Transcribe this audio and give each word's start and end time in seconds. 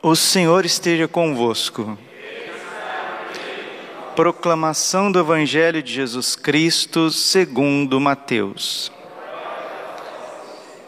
O 0.00 0.14
Senhor 0.14 0.64
esteja 0.64 1.08
convosco. 1.08 1.98
Proclamação 4.14 5.10
do 5.10 5.18
Evangelho 5.18 5.82
de 5.82 5.92
Jesus 5.92 6.36
Cristo 6.36 7.10
segundo 7.10 7.98
Mateus. 7.98 8.92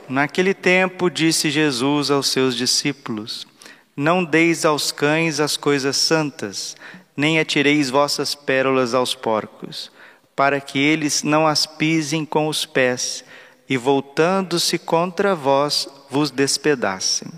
Naquele 0.09 0.55
tempo 0.55 1.11
disse 1.11 1.51
Jesus 1.51 2.09
aos 2.09 2.29
seus 2.29 2.55
discípulos: 2.55 3.49
Não 3.97 4.23
deis 4.23 4.65
aos 4.65 4.93
cães 4.93 5.41
as 5.41 5.57
coisas 5.57 5.97
santas, 5.97 6.77
nem 7.17 7.41
atireis 7.41 7.91
vossas 7.91 8.37
pérolas 8.37 8.95
aos 8.95 9.13
porcos, 9.13 9.91
para 10.37 10.61
que 10.61 10.79
eles 10.79 11.25
não 11.25 11.49
as 11.49 11.67
pisem 11.67 12.25
com 12.25 12.47
os 12.47 12.65
pés 12.65 13.25
e 13.69 13.77
voltando-se 13.77 14.79
contra 14.79 15.35
vós 15.35 15.89
vos 16.09 16.31
despedacem. 16.31 17.29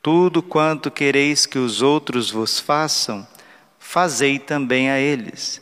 Tudo 0.00 0.42
quanto 0.42 0.90
quereis 0.90 1.44
que 1.44 1.58
os 1.58 1.82
outros 1.82 2.30
vos 2.30 2.60
façam, 2.60 3.26
fazei 3.78 4.38
também 4.38 4.90
a 4.90 4.98
eles. 4.98 5.60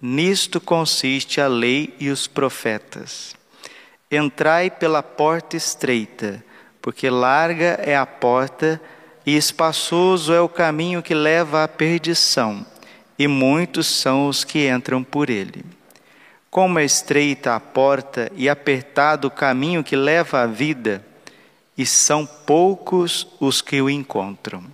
Nisto 0.00 0.60
consiste 0.60 1.40
a 1.40 1.46
lei 1.46 1.94
e 1.98 2.10
os 2.10 2.26
profetas. 2.26 3.34
Entrai 4.10 4.70
pela 4.70 5.02
porta 5.02 5.56
estreita, 5.56 6.44
porque 6.82 7.08
larga 7.10 7.80
é 7.82 7.96
a 7.96 8.06
porta 8.06 8.80
e 9.24 9.36
espaçoso 9.36 10.32
é 10.32 10.40
o 10.40 10.48
caminho 10.48 11.02
que 11.02 11.14
leva 11.14 11.64
à 11.64 11.68
perdição, 11.68 12.64
e 13.18 13.26
muitos 13.26 13.86
são 13.86 14.28
os 14.28 14.44
que 14.44 14.68
entram 14.68 15.02
por 15.02 15.28
ele. 15.28 15.64
Como 16.48 16.78
é 16.78 16.84
estreita 16.84 17.54
a 17.54 17.60
porta 17.60 18.30
e 18.36 18.48
apertado 18.48 19.28
o 19.28 19.30
caminho 19.30 19.82
que 19.82 19.96
leva 19.96 20.42
à 20.42 20.46
vida, 20.46 21.04
e 21.76 21.84
são 21.84 22.24
poucos 22.24 23.26
os 23.38 23.60
que 23.60 23.80
o 23.80 23.90
encontram. 23.90 24.64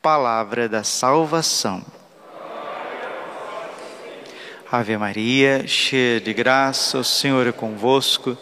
Palavra 0.00 0.68
da 0.68 0.84
salvação. 0.84 1.84
Ave 4.70 4.96
Maria, 4.98 5.66
cheia 5.66 6.20
de 6.20 6.34
graça, 6.34 6.98
o 6.98 7.04
Senhor 7.04 7.46
é 7.46 7.52
convosco. 7.52 8.36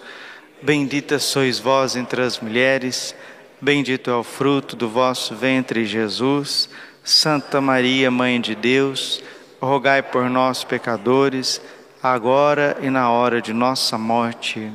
Bendita 0.61 1.19
sois 1.19 1.58
vós 1.58 1.94
entre 1.94 2.20
as 2.20 2.41
mulheres, 2.41 3.14
bendito 3.61 4.11
é 4.11 4.14
o 4.14 4.24
fruto 4.24 4.74
do 4.74 4.89
vosso 4.89 5.36
ventre, 5.36 5.86
Jesus. 5.86 6.69
Santa 7.05 7.61
Maria, 7.61 8.11
Mãe 8.11 8.41
de 8.41 8.56
Deus, 8.56 9.22
rogai 9.61 10.02
por 10.02 10.28
nós, 10.28 10.64
pecadores, 10.64 11.61
agora 12.02 12.77
e 12.83 12.91
na 12.91 13.08
hora 13.11 13.41
de 13.41 13.52
nossa 13.52 13.97
morte. 13.97 14.72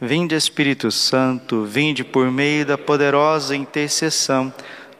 Vinde 0.00 0.34
Espírito 0.34 0.90
Santo, 0.90 1.64
vinde 1.64 2.04
por 2.04 2.30
meio 2.30 2.66
da 2.66 2.76
poderosa 2.76 3.56
intercessão 3.56 4.52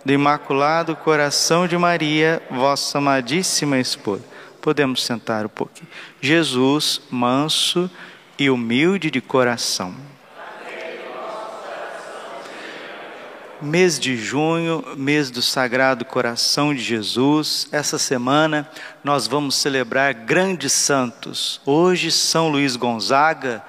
do 0.02 0.10
Imaculado 0.10 0.96
Coração 0.96 1.68
de 1.68 1.76
Maria, 1.76 2.42
vossa 2.50 2.96
amadíssima 2.96 3.78
esposa. 3.78 4.24
Podemos 4.62 5.04
sentar 5.04 5.44
um 5.44 5.50
pouquinho. 5.50 5.86
Jesus, 6.18 7.02
manso 7.10 7.90
e 8.38 8.48
humilde 8.48 9.10
de 9.10 9.20
coração. 9.20 9.94
Mês 13.60 13.98
de 13.98 14.16
junho, 14.16 14.82
mês 14.96 15.30
do 15.30 15.42
Sagrado 15.42 16.06
Coração 16.06 16.74
de 16.74 16.80
Jesus. 16.80 17.68
Essa 17.70 17.98
semana 17.98 18.66
nós 19.04 19.26
vamos 19.26 19.56
celebrar 19.56 20.14
grandes 20.14 20.72
santos. 20.72 21.60
Hoje, 21.66 22.10
São 22.10 22.48
Luís 22.48 22.76
Gonzaga 22.76 23.62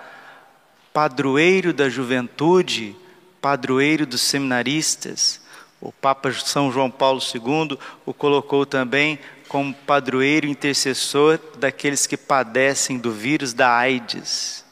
padroeiro 0.98 1.74
da 1.74 1.88
juventude, 1.92 2.96
padroeiro 3.40 4.04
dos 4.04 4.20
seminaristas. 4.20 5.40
O 5.80 5.92
Papa 5.92 6.34
São 6.34 6.72
João 6.72 6.90
Paulo 6.90 7.22
II 7.22 7.78
o 8.04 8.12
colocou 8.16 8.66
também 8.66 9.20
como 9.48 9.76
padroeiro 9.76 10.48
intercessor 10.48 11.40
daqueles 11.60 12.08
que 12.08 12.18
padecem 12.18 12.98
do 12.98 13.12
vírus 13.12 13.54
da 13.54 13.72
AIDS, 13.78 14.66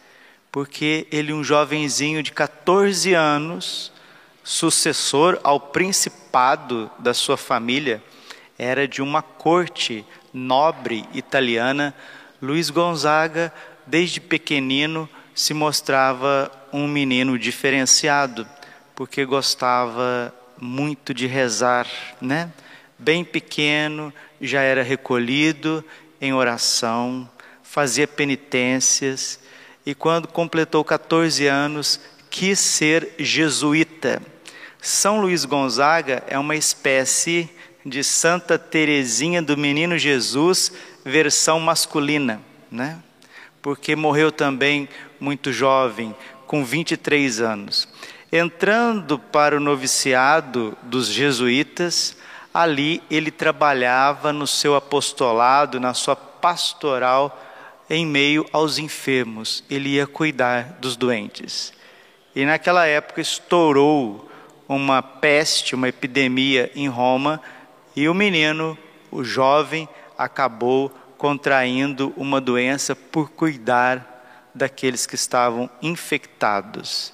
porque 0.52 1.06
ele, 1.12 1.32
um 1.32 1.44
jovenzinho 1.44 2.24
de 2.24 2.32
14 2.32 3.14
anos, 3.14 3.92
sucessor 4.44 5.40
ao 5.44 5.60
principado 5.60 6.90
da 6.98 7.14
sua 7.14 7.38
família, 7.38 8.02
era 8.58 8.88
de 8.88 9.00
uma 9.00 9.22
corte 9.22 10.04
nobre 10.34 11.06
italiana. 11.14 11.94
Luiz 12.42 12.72
Gonzaga, 12.72 13.54
desde 13.86 14.20
pequenino, 14.20 15.08
se 15.36 15.54
mostrava 15.54 16.50
um 16.72 16.88
menino 16.88 17.38
diferenciado, 17.38 18.48
porque 18.96 19.26
gostava 19.26 20.34
muito 20.60 21.14
de 21.14 21.28
rezar, 21.28 21.86
né? 22.22 22.50
Bem 22.98 23.26
pequeno, 23.26 24.14
já 24.40 24.62
era 24.62 24.82
recolhido 24.82 25.84
em 26.22 26.34
oração, 26.34 27.30
fazia 27.62 28.08
penitências 28.08 29.40
e 29.86 29.94
quando 29.94 30.28
completou 30.28 30.84
14 30.84 31.46
anos, 31.46 32.00
quis 32.30 32.58
ser 32.58 33.14
jesuíta. 33.20 34.22
São 34.82 35.20
Luís 35.20 35.46
Gonzaga 35.46 36.24
é 36.28 36.40
uma 36.40 36.56
espécie 36.56 37.50
de 37.86 38.04
Santa 38.04 38.58
Teresinha 38.58 39.42
do 39.42 39.56
Menino 39.56 39.98
Jesus, 39.98 40.72
versão 41.04 41.60
masculina, 41.60 42.42
né? 42.72 42.98
Porque 43.66 43.96
morreu 43.96 44.32
também 44.32 44.88
muito 45.20 45.52
jovem, 45.52 46.16
com 46.46 46.64
23 46.64 47.42
anos. 47.42 47.88
Entrando 48.32 49.18
para 49.18 49.58
o 49.58 49.60
noviciado 49.60 50.78
dos 50.84 51.08
jesuítas, 51.08 52.16
ali 52.54 53.02
ele 53.10 53.32
trabalhava 53.32 54.32
no 54.32 54.46
seu 54.46 54.76
apostolado, 54.76 55.80
na 55.80 55.96
sua 55.96 56.16
pastoral, 56.16 57.44
em 57.90 58.06
meio 58.06 58.46
aos 58.54 58.78
enfermos. 58.78 59.64
Ele 59.68 59.96
ia 59.96 60.06
cuidar 60.06 60.78
dos 60.80 60.96
doentes. 60.96 61.74
E 62.36 62.46
naquela 62.46 62.86
época 62.86 63.20
estourou 63.20 64.30
uma 64.70 65.02
peste, 65.02 65.74
uma 65.74 65.90
epidemia 65.90 66.72
em 66.76 66.88
Roma, 66.88 67.42
e 67.96 68.08
o 68.08 68.14
menino, 68.14 68.78
o 69.10 69.24
jovem, 69.24 69.90
acabou 70.16 70.92
contraindo 71.26 72.14
uma 72.16 72.40
doença 72.40 72.96
por 72.96 73.32
cuidar 73.32 74.52
daqueles 74.54 75.08
que 75.08 75.16
estavam 75.16 75.68
infectados. 75.82 77.12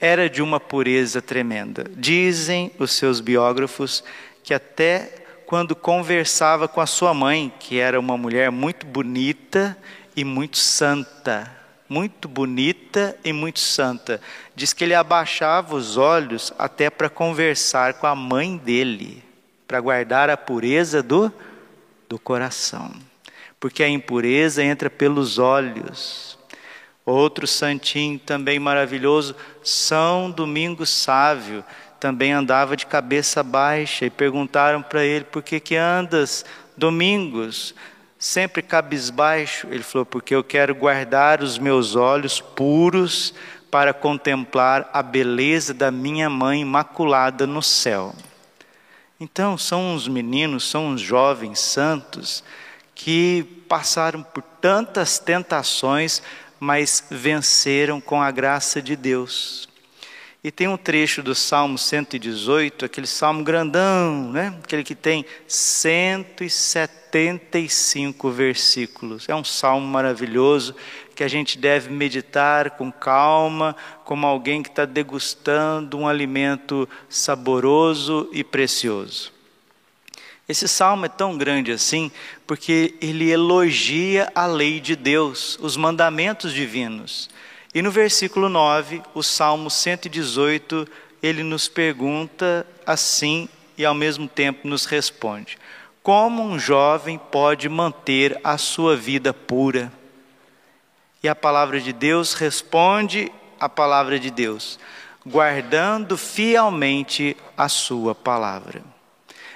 Era 0.00 0.30
de 0.30 0.40
uma 0.40 0.58
pureza 0.58 1.20
tremenda. 1.20 1.84
Dizem 1.94 2.72
os 2.78 2.90
seus 2.92 3.20
biógrafos 3.20 4.02
que 4.42 4.54
até 4.54 5.12
quando 5.44 5.76
conversava 5.76 6.66
com 6.68 6.80
a 6.80 6.86
sua 6.86 7.12
mãe, 7.12 7.52
que 7.60 7.78
era 7.78 8.00
uma 8.00 8.16
mulher 8.16 8.50
muito 8.50 8.86
bonita 8.86 9.76
e 10.16 10.24
muito 10.24 10.56
santa, 10.56 11.54
muito 11.86 12.28
bonita 12.28 13.14
e 13.22 13.30
muito 13.30 13.60
santa, 13.60 14.22
diz 14.56 14.72
que 14.72 14.84
ele 14.84 14.94
abaixava 14.94 15.76
os 15.76 15.98
olhos 15.98 16.50
até 16.58 16.88
para 16.88 17.10
conversar 17.10 17.92
com 17.92 18.06
a 18.06 18.14
mãe 18.14 18.56
dele, 18.56 19.22
para 19.68 19.82
guardar 19.82 20.30
a 20.30 20.36
pureza 20.38 21.02
do, 21.02 21.30
do 22.08 22.18
coração. 22.18 23.09
Porque 23.60 23.82
a 23.82 23.88
impureza 23.88 24.64
entra 24.64 24.90
pelos 24.90 25.38
olhos, 25.38 26.30
Outro 27.04 27.46
santinho 27.46 28.18
também 28.18 28.58
maravilhoso, 28.58 29.34
São 29.64 30.30
Domingos 30.30 30.90
Sávio, 30.90 31.64
também 31.98 32.32
andava 32.32 32.76
de 32.76 32.86
cabeça 32.86 33.42
baixa 33.42 34.06
e 34.06 34.10
perguntaram 34.10 34.80
para 34.80 35.04
ele: 35.04 35.24
por 35.24 35.42
que, 35.42 35.58
que 35.58 35.76
andas, 35.76 36.44
Domingos, 36.76 37.74
sempre 38.18 38.62
cabisbaixo? 38.62 39.66
Ele 39.70 39.82
falou: 39.82 40.06
porque 40.06 40.34
eu 40.34 40.44
quero 40.44 40.74
guardar 40.74 41.42
os 41.42 41.58
meus 41.58 41.96
olhos 41.96 42.40
puros 42.40 43.34
para 43.70 43.92
contemplar 43.92 44.88
a 44.92 45.02
beleza 45.02 45.74
da 45.74 45.90
minha 45.90 46.30
mãe 46.30 46.60
imaculada 46.60 47.46
no 47.46 47.62
céu. 47.62 48.14
Então, 49.18 49.58
são 49.58 49.94
uns 49.94 50.06
meninos, 50.06 50.68
são 50.68 50.88
uns 50.88 51.00
jovens 51.00 51.58
santos 51.58 52.42
que 53.02 53.44
passaram 53.66 54.22
por 54.22 54.42
tantas 54.42 55.18
tentações, 55.18 56.22
mas 56.58 57.02
venceram 57.10 57.98
com 57.98 58.20
a 58.20 58.30
graça 58.30 58.82
de 58.82 58.94
Deus. 58.94 59.66
E 60.44 60.50
tem 60.50 60.68
um 60.68 60.76
trecho 60.76 61.22
do 61.22 61.34
Salmo 61.34 61.78
118, 61.78 62.84
aquele 62.84 63.06
salmo 63.06 63.42
grandão, 63.42 64.30
né? 64.30 64.54
aquele 64.62 64.84
que 64.84 64.94
tem 64.94 65.24
175 65.48 68.30
versículos. 68.30 69.26
É 69.30 69.34
um 69.34 69.44
salmo 69.44 69.86
maravilhoso 69.86 70.74
que 71.14 71.24
a 71.24 71.28
gente 71.28 71.56
deve 71.56 71.88
meditar 71.88 72.72
com 72.72 72.92
calma, 72.92 73.74
como 74.04 74.26
alguém 74.26 74.62
que 74.62 74.68
está 74.68 74.84
degustando 74.84 75.96
um 75.96 76.06
alimento 76.06 76.86
saboroso 77.08 78.28
e 78.30 78.44
precioso. 78.44 79.39
Esse 80.50 80.66
salmo 80.66 81.06
é 81.06 81.08
tão 81.08 81.38
grande 81.38 81.70
assim 81.70 82.10
porque 82.44 82.96
ele 83.00 83.30
elogia 83.30 84.32
a 84.34 84.46
lei 84.46 84.80
de 84.80 84.96
Deus, 84.96 85.56
os 85.62 85.76
mandamentos 85.76 86.52
divinos. 86.52 87.30
E 87.72 87.80
no 87.80 87.88
versículo 87.88 88.48
9, 88.48 89.00
o 89.14 89.22
Salmo 89.22 89.70
118, 89.70 90.88
ele 91.22 91.44
nos 91.44 91.68
pergunta 91.68 92.66
assim 92.84 93.48
e 93.78 93.84
ao 93.84 93.94
mesmo 93.94 94.26
tempo 94.26 94.66
nos 94.66 94.86
responde. 94.86 95.56
Como 96.02 96.42
um 96.42 96.58
jovem 96.58 97.16
pode 97.16 97.68
manter 97.68 98.36
a 98.42 98.58
sua 98.58 98.96
vida 98.96 99.32
pura? 99.32 99.92
E 101.22 101.28
a 101.28 101.34
palavra 101.36 101.80
de 101.80 101.92
Deus 101.92 102.34
responde 102.34 103.30
a 103.60 103.68
palavra 103.68 104.18
de 104.18 104.32
Deus, 104.32 104.80
guardando 105.24 106.18
fielmente 106.18 107.36
a 107.56 107.68
sua 107.68 108.16
palavra. 108.16 108.89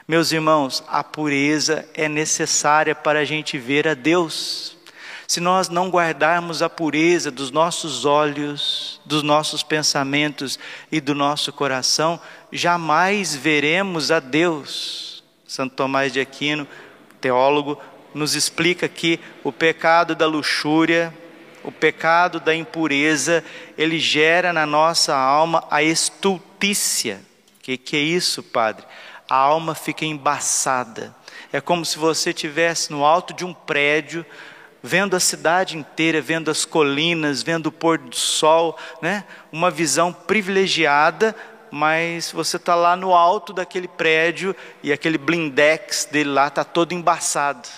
Meus 0.06 0.32
irmãos, 0.32 0.84
a 0.86 1.02
pureza 1.02 1.88
é 1.94 2.10
necessária 2.10 2.94
para 2.94 3.20
a 3.20 3.24
gente 3.24 3.56
ver 3.56 3.88
a 3.88 3.94
Deus. 3.94 4.76
Se 5.26 5.40
nós 5.40 5.70
não 5.70 5.88
guardarmos 5.88 6.60
a 6.60 6.68
pureza 6.68 7.30
dos 7.30 7.50
nossos 7.50 8.04
olhos, 8.04 9.00
dos 9.06 9.22
nossos 9.22 9.62
pensamentos 9.62 10.58
e 10.92 11.00
do 11.00 11.14
nosso 11.14 11.54
coração, 11.54 12.20
jamais 12.52 13.34
veremos 13.34 14.10
a 14.10 14.20
Deus. 14.20 15.24
Santo 15.46 15.74
Tomás 15.74 16.12
de 16.12 16.20
Aquino, 16.20 16.68
teólogo, 17.18 17.80
nos 18.12 18.34
explica 18.34 18.86
que 18.86 19.18
o 19.42 19.50
pecado 19.50 20.14
da 20.14 20.26
luxúria, 20.26 21.14
o 21.62 21.72
pecado 21.72 22.38
da 22.38 22.54
impureza, 22.54 23.42
ele 23.78 23.98
gera 23.98 24.52
na 24.52 24.66
nossa 24.66 25.16
alma 25.16 25.66
a 25.70 25.82
estultícia. 25.82 27.22
O 27.58 27.62
que, 27.62 27.78
que 27.78 27.96
é 27.96 28.00
isso, 28.00 28.42
Padre? 28.42 28.84
A 29.28 29.36
alma 29.36 29.74
fica 29.74 30.04
embaçada. 30.04 31.14
É 31.52 31.60
como 31.60 31.84
se 31.84 31.98
você 31.98 32.30
estivesse 32.30 32.90
no 32.90 33.04
alto 33.04 33.32
de 33.32 33.44
um 33.44 33.54
prédio, 33.54 34.24
vendo 34.82 35.16
a 35.16 35.20
cidade 35.20 35.78
inteira, 35.78 36.20
vendo 36.20 36.50
as 36.50 36.64
colinas, 36.64 37.42
vendo 37.42 37.68
o 37.68 37.72
pôr 37.72 37.96
do 37.96 38.16
sol, 38.16 38.78
né? 39.00 39.24
uma 39.50 39.70
visão 39.70 40.12
privilegiada, 40.12 41.34
mas 41.70 42.30
você 42.30 42.56
está 42.56 42.74
lá 42.74 42.94
no 42.94 43.14
alto 43.14 43.52
daquele 43.52 43.88
prédio 43.88 44.54
e 44.82 44.92
aquele 44.92 45.16
blindex 45.16 46.06
dele 46.10 46.30
lá 46.30 46.48
está 46.48 46.62
todo 46.62 46.92
embaçado. 46.92 47.68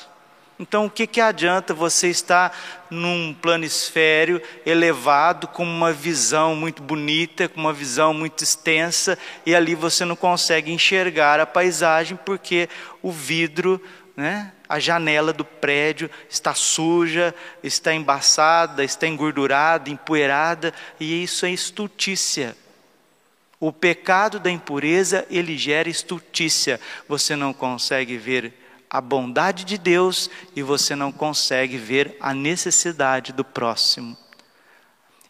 Então, 0.59 0.87
o 0.87 0.91
que, 0.91 1.07
que 1.07 1.21
adianta 1.21 1.75
você 1.75 2.09
estar 2.09 2.57
num 2.91 3.35
planisfério 3.35 4.41
elevado, 4.65 5.47
com 5.47 5.63
uma 5.63 5.93
visão 5.93 6.57
muito 6.57 6.83
bonita, 6.83 7.47
com 7.47 7.61
uma 7.61 7.75
visão 7.75 8.15
muito 8.15 8.43
extensa, 8.43 9.19
e 9.45 9.55
ali 9.55 9.75
você 9.75 10.05
não 10.07 10.17
consegue 10.17 10.73
enxergar 10.73 11.39
a 11.41 11.47
paisagem 11.47 12.19
porque 12.25 12.71
o 13.03 13.13
vidro, 13.13 13.79
né, 14.17 14.51
a 14.67 14.81
janela 14.81 15.31
do 15.31 15.45
prédio 15.45 16.11
está 16.31 16.55
suja, 16.55 17.35
está 17.63 17.93
embaçada, 17.93 18.83
está 18.83 19.07
engordurada, 19.07 19.91
empoeirada, 19.91 20.73
e 20.99 21.23
isso 21.23 21.45
é 21.45 21.51
estultícia. 21.51 22.57
O 23.61 23.71
pecado 23.71 24.41
da 24.41 24.51
impureza, 24.51 25.27
ele 25.31 25.57
gera 25.57 25.89
estultícia. 25.89 26.79
Você 27.09 27.35
não 27.35 27.55
consegue 27.55 28.17
ver 28.19 28.66
a 28.91 29.01
bondade 29.01 29.65
de 29.65 29.77
Deus 29.77 30.31
e 30.55 30.63
você 30.63 30.95
não 30.95 31.11
consegue 31.11 31.77
ver 31.77 32.17
a 32.21 32.33
necessidade 32.33 33.33
do 33.33 33.45
próximo. 33.45 34.17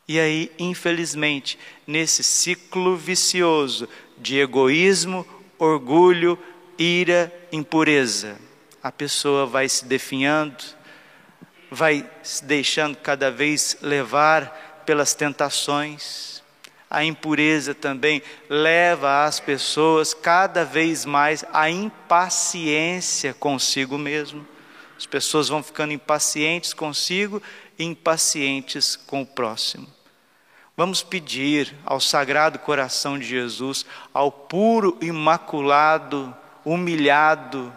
E 0.08 0.20
aí, 0.20 0.53
infelizmente, 0.58 1.58
nesse 1.87 2.23
ciclo 2.23 2.97
vicioso 2.97 3.88
de 4.17 4.38
egoísmo, 4.38 5.26
orgulho, 5.58 6.38
ira, 6.79 7.32
impureza, 7.50 8.38
a 8.82 8.93
pessoa 8.93 9.47
vai 9.47 9.69
se 9.69 9.85
definhando, 9.85 10.62
vai 11.70 12.08
se 12.23 12.44
deixando 12.44 12.97
cada 12.97 13.31
vez 13.31 13.79
levar 13.82 14.85
pelas 14.87 15.12
tentações, 15.12 16.41
a 16.88 17.04
impureza 17.04 17.74
também 17.74 18.22
leva 18.48 19.24
as 19.24 19.40
pessoas 19.40 20.14
cada 20.14 20.64
vez 20.64 21.04
mais 21.04 21.44
à 21.52 21.68
impaciência 21.68 23.34
consigo 23.34 23.98
mesmo. 23.98 24.46
As 24.96 25.04
pessoas 25.04 25.48
vão 25.48 25.62
ficando 25.62 25.92
impacientes 25.92 26.72
consigo 26.72 27.42
e 27.78 27.84
impacientes 27.84 28.96
com 28.96 29.22
o 29.22 29.26
próximo. 29.26 29.86
Vamos 30.76 31.02
pedir 31.02 31.74
ao 31.84 32.00
Sagrado 32.00 32.58
Coração 32.58 33.18
de 33.18 33.26
Jesus, 33.26 33.84
ao 34.12 34.30
puro, 34.30 34.96
imaculado, 35.00 36.34
humilhado, 36.64 37.72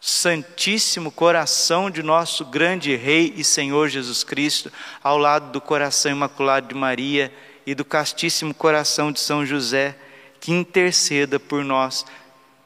Santíssimo 0.00 1.10
Coração 1.10 1.90
de 1.90 2.02
nosso 2.02 2.44
grande 2.44 2.94
Rei 2.96 3.32
e 3.36 3.44
Senhor 3.44 3.88
Jesus 3.88 4.22
Cristo, 4.24 4.70
ao 5.02 5.16
lado 5.16 5.52
do 5.52 5.60
coração 5.60 6.12
imaculado 6.12 6.68
de 6.68 6.74
Maria 6.74 7.32
e 7.66 7.74
do 7.74 7.84
castíssimo 7.84 8.52
coração 8.54 9.12
de 9.12 9.20
São 9.20 9.44
José, 9.46 9.96
que 10.40 10.52
interceda 10.52 11.38
por 11.38 11.64
nós, 11.64 12.04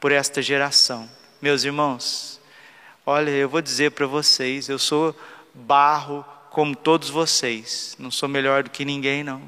por 0.00 0.12
esta 0.12 0.40
geração. 0.40 1.08
Meus 1.40 1.64
irmãos, 1.64 2.40
olha, 3.04 3.31
eu 3.31 3.48
vou 3.48 3.60
dizer 3.60 3.90
para 3.93 4.06
vocês, 4.06 4.69
eu 4.69 4.78
sou 4.78 5.14
barro 5.54 6.25
como 6.50 6.75
todos 6.75 7.10
vocês, 7.10 7.94
não 7.98 8.10
sou 8.10 8.28
melhor 8.28 8.62
do 8.62 8.70
que 8.70 8.84
ninguém, 8.84 9.22
não. 9.22 9.43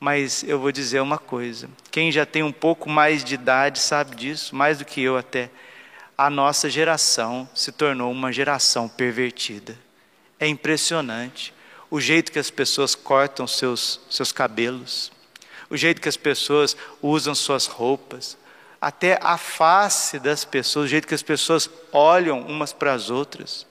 Mas 0.00 0.42
eu 0.42 0.58
vou 0.58 0.72
dizer 0.72 1.00
uma 1.00 1.18
coisa: 1.18 1.68
quem 1.90 2.12
já 2.12 2.24
tem 2.26 2.42
um 2.42 2.52
pouco 2.52 2.88
mais 2.88 3.24
de 3.24 3.34
idade 3.34 3.78
sabe 3.78 4.16
disso, 4.16 4.54
mais 4.54 4.78
do 4.78 4.84
que 4.84 5.02
eu 5.02 5.16
até. 5.16 5.50
A 6.16 6.30
nossa 6.30 6.70
geração 6.70 7.48
se 7.54 7.70
tornou 7.70 8.10
uma 8.10 8.32
geração 8.32 8.88
pervertida. 8.88 9.76
É 10.40 10.46
impressionante 10.46 11.52
o 11.90 12.00
jeito 12.00 12.32
que 12.32 12.38
as 12.38 12.50
pessoas 12.50 12.94
cortam 12.94 13.46
seus, 13.46 14.00
seus 14.10 14.32
cabelos, 14.32 15.12
o 15.70 15.76
jeito 15.76 16.00
que 16.00 16.08
as 16.08 16.16
pessoas 16.16 16.76
usam 17.00 17.34
suas 17.34 17.66
roupas, 17.66 18.36
até 18.80 19.18
a 19.22 19.36
face 19.36 20.18
das 20.18 20.44
pessoas, 20.44 20.86
o 20.86 20.88
jeito 20.88 21.08
que 21.08 21.14
as 21.14 21.22
pessoas 21.22 21.68
olham 21.92 22.40
umas 22.40 22.72
para 22.72 22.92
as 22.92 23.10
outras. 23.10 23.66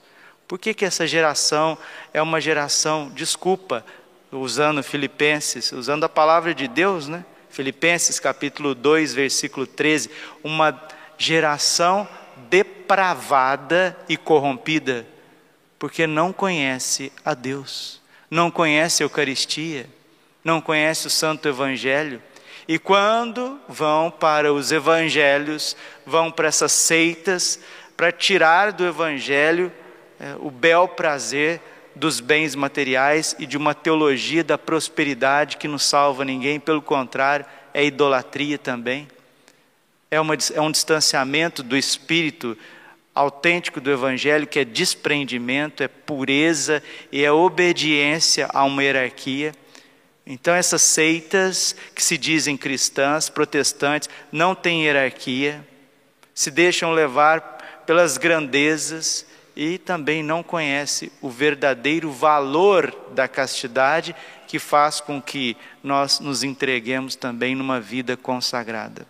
Por 0.48 0.58
que, 0.58 0.74
que 0.74 0.84
essa 0.84 1.06
geração 1.06 1.78
é 2.12 2.20
uma 2.20 2.40
geração, 2.40 3.10
desculpa, 3.14 3.84
usando 4.30 4.82
Filipenses, 4.82 5.72
usando 5.72 6.04
a 6.04 6.08
palavra 6.08 6.54
de 6.54 6.68
Deus, 6.68 7.08
né? 7.08 7.24
Filipenses 7.48 8.20
capítulo 8.20 8.74
2, 8.74 9.14
versículo 9.14 9.66
13, 9.66 10.10
uma 10.44 10.78
geração 11.16 12.06
depravada 12.50 13.96
e 14.08 14.16
corrompida, 14.16 15.06
porque 15.78 16.06
não 16.06 16.32
conhece 16.32 17.10
a 17.24 17.32
Deus 17.32 18.02
não 18.30 18.50
conhece 18.50 19.02
a 19.02 19.06
Eucaristia, 19.06 19.86
não 20.42 20.60
conhece 20.60 21.06
o 21.06 21.10
Santo 21.10 21.48
Evangelho. 21.48 22.22
E 22.68 22.78
quando 22.78 23.60
vão 23.68 24.10
para 24.10 24.52
os 24.52 24.72
evangelhos, 24.72 25.76
vão 26.04 26.30
para 26.30 26.48
essas 26.48 26.72
seitas, 26.72 27.60
para 27.96 28.10
tirar 28.10 28.72
do 28.72 28.84
Evangelho 28.84 29.72
é, 30.18 30.34
o 30.40 30.50
bel 30.50 30.88
prazer 30.88 31.60
dos 31.94 32.20
bens 32.20 32.54
materiais 32.54 33.34
e 33.38 33.46
de 33.46 33.56
uma 33.56 33.74
teologia 33.74 34.44
da 34.44 34.58
prosperidade 34.58 35.56
que 35.56 35.68
não 35.68 35.78
salva 35.78 36.24
ninguém, 36.24 36.60
pelo 36.60 36.82
contrário, 36.82 37.46
é 37.72 37.84
idolatria 37.84 38.58
também. 38.58 39.08
É, 40.10 40.20
uma, 40.20 40.34
é 40.54 40.60
um 40.60 40.70
distanciamento 40.70 41.62
do 41.62 41.76
espírito 41.76 42.56
autêntico 43.16 43.80
do 43.80 43.90
Evangelho, 43.90 44.46
que 44.46 44.58
é 44.58 44.64
desprendimento, 44.64 45.82
é 45.82 45.88
pureza 45.88 46.82
e 47.10 47.24
é 47.24 47.32
obediência 47.32 48.46
a 48.52 48.62
uma 48.62 48.84
hierarquia. 48.84 49.52
Então, 50.26 50.54
essas 50.54 50.82
seitas 50.82 51.74
que 51.94 52.02
se 52.02 52.18
dizem 52.18 52.58
cristãs, 52.58 53.30
protestantes, 53.30 54.10
não 54.30 54.54
têm 54.54 54.84
hierarquia, 54.84 55.66
se 56.34 56.50
deixam 56.50 56.92
levar 56.92 57.40
pelas 57.86 58.18
grandezas 58.18 59.24
e 59.56 59.78
também 59.78 60.22
não 60.22 60.42
conhecem 60.42 61.10
o 61.22 61.30
verdadeiro 61.30 62.12
valor 62.12 62.94
da 63.14 63.26
castidade 63.26 64.14
que 64.46 64.58
faz 64.58 65.00
com 65.00 65.22
que 65.22 65.56
nós 65.82 66.20
nos 66.20 66.42
entreguemos 66.42 67.16
também 67.16 67.54
numa 67.54 67.80
vida 67.80 68.14
consagrada. 68.14 69.06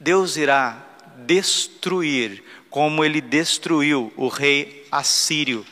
Deus 0.00 0.36
irá 0.38 0.86
destruir 1.18 2.42
como 2.72 3.04
ele 3.04 3.20
destruiu 3.20 4.10
o 4.16 4.28
rei 4.28 4.86
assírio. 4.90 5.64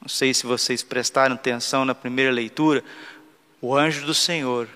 Não 0.00 0.08
sei 0.08 0.32
se 0.32 0.46
vocês 0.46 0.84
prestaram 0.84 1.34
atenção 1.34 1.84
na 1.84 1.96
primeira 1.96 2.30
leitura. 2.30 2.82
O 3.60 3.76
anjo 3.76 4.06
do 4.06 4.14
Senhor, 4.14 4.68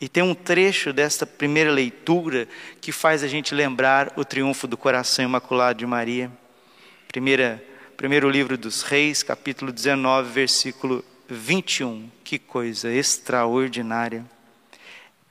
E 0.00 0.08
tem 0.08 0.22
um 0.22 0.34
trecho 0.34 0.92
desta 0.92 1.26
primeira 1.26 1.72
leitura 1.72 2.46
que 2.80 2.92
faz 2.92 3.24
a 3.24 3.28
gente 3.28 3.52
lembrar 3.54 4.12
o 4.16 4.24
triunfo 4.24 4.68
do 4.68 4.76
coração 4.76 5.24
imaculado 5.24 5.80
de 5.80 5.86
Maria. 5.86 6.30
Primeira 7.08 7.64
primeiro 7.96 8.28
livro 8.28 8.58
dos 8.58 8.82
Reis, 8.82 9.22
capítulo 9.22 9.70
19, 9.72 10.30
versículo 10.30 11.02
21. 11.28 12.10
Que 12.22 12.38
coisa 12.38 12.92
extraordinária. 12.92 14.26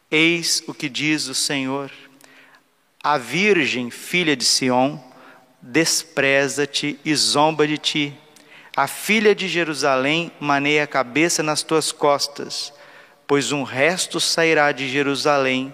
Eis 0.10 0.64
o 0.66 0.74
que 0.74 0.90
diz 0.90 1.28
o 1.28 1.36
Senhor: 1.36 1.92
A 3.04 3.18
virgem, 3.18 3.92
filha 3.92 4.34
de 4.34 4.46
Sião, 4.46 5.04
despreza-te 5.62 6.98
e 7.04 7.14
zomba 7.14 7.68
de 7.68 7.78
ti. 7.78 8.14
A 8.78 8.88
filha 8.88 9.36
de 9.36 9.50
Jerusalém 9.50 10.32
maneia 10.40 10.86
a 10.86 10.88
cabeça 10.88 11.44
nas 11.44 11.64
tuas 11.64 11.92
costas, 11.92 12.74
pois 13.28 13.52
um 13.52 13.64
resto 13.64 14.22
sairá 14.22 14.72
de 14.72 14.88
Jerusalém 14.88 15.74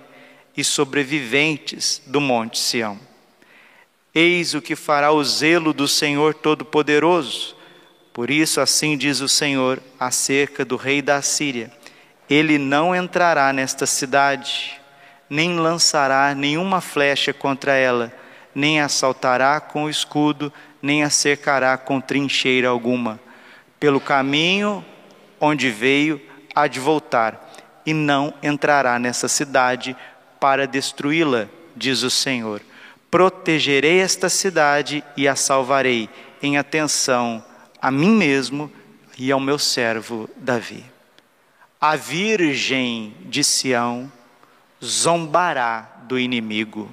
e 0.58 0.64
sobreviventes 0.64 2.02
do 2.08 2.20
monte 2.20 2.58
Sião. 2.58 3.00
Eis 4.14 4.56
o 4.56 4.62
que 4.62 4.76
fará 4.76 5.12
o 5.12 5.24
zelo 5.24 5.72
do 5.72 5.88
Senhor 5.88 6.34
Todo-Poderoso. 6.34 7.56
Por 8.12 8.32
isso, 8.32 8.60
assim 8.60 8.98
diz 8.98 9.22
o 9.22 9.30
Senhor 9.30 9.80
acerca 10.00 10.66
do 10.66 10.76
rei 10.76 11.00
da 11.00 11.22
Síria: 11.22 11.72
Ele 12.28 12.58
não 12.58 12.96
entrará 12.96 13.54
nesta 13.54 13.86
cidade, 13.86 14.79
nem 15.30 15.58
lançará 15.58 16.34
nenhuma 16.34 16.82
flecha 16.82 17.34
contra 17.34 17.74
ela, 17.74 18.12
nem 18.54 18.82
assaltará 18.82 19.60
com 19.60 19.90
escudo, 19.90 20.52
nem 20.82 21.04
a 21.04 21.10
cercará 21.10 21.78
com 21.78 22.02
trincheira 22.02 22.68
alguma. 22.68 23.20
Pelo 23.80 24.00
caminho 24.00 24.84
onde 25.40 25.70
veio, 25.70 26.22
há 26.54 26.68
de 26.68 26.80
voltar, 26.80 27.50
e 27.86 27.94
não 27.94 28.34
entrará 28.44 29.00
nessa 29.00 29.28
cidade 29.28 29.96
para 30.40 30.68
destruí-la, 30.68 31.48
diz 31.76 32.04
o 32.04 32.10
Senhor. 32.10 32.62
Protegerei 33.10 34.00
esta 34.00 34.30
cidade 34.30 35.04
e 35.16 35.28
a 35.28 35.36
salvarei, 35.36 36.10
em 36.42 36.58
atenção 36.58 37.44
a 37.82 37.90
mim 37.90 38.12
mesmo 38.12 38.72
e 39.18 39.32
ao 39.32 39.40
meu 39.40 39.58
servo 39.58 40.30
Davi. 40.36 40.84
A 41.80 41.96
virgem 41.96 43.16
de 43.22 43.44
Sião 43.44 44.12
zombará 44.84 45.90
do 46.04 46.18
inimigo, 46.18 46.90